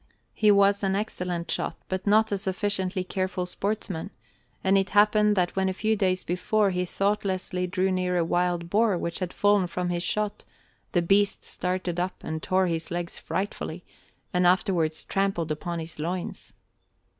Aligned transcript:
He 0.33 0.49
was 0.49 0.81
an 0.81 0.95
excellent 0.95 1.51
shot 1.51 1.77
but 1.87 2.07
not 2.07 2.31
a 2.31 2.37
sufficiently 2.39 3.03
careful 3.03 3.45
sportsman, 3.45 4.09
and 4.63 4.75
it 4.75 4.89
happened 4.97 5.35
that 5.35 5.55
when 5.55 5.69
a 5.69 5.75
few 5.75 5.95
days 5.95 6.23
before 6.23 6.71
he 6.71 6.85
thoughtlessly 6.85 7.67
drew 7.67 7.91
near 7.91 8.17
a 8.17 8.25
wild 8.25 8.67
boar 8.67 8.97
which 8.97 9.19
had 9.19 9.31
fallen 9.31 9.67
from 9.67 9.89
his 9.89 10.01
shot, 10.01 10.43
the 10.93 11.03
beast 11.03 11.45
started 11.45 11.99
up 11.99 12.23
and 12.23 12.41
tore 12.41 12.65
his 12.65 12.89
legs 12.89 13.19
frightfully, 13.19 13.85
and 14.33 14.47
afterwards 14.47 15.03
trampled 15.03 15.51
upon 15.51 15.77
his 15.77 15.99
loins. 15.99 16.55